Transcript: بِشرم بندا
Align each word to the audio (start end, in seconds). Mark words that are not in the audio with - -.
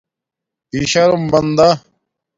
بِشرم 0.71 1.21
بندا 1.31 1.67